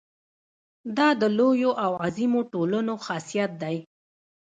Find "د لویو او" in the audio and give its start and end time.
1.21-1.91